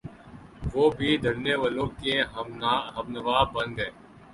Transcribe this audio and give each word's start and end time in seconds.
وہ 0.73 0.83
بھی 0.97 1.09
دھرنے 1.17 1.53
والوں 1.55 1.87
کے 2.01 2.13
ہمنوا 2.95 3.39
بن 3.53 3.67
گئے۔ 3.77 3.89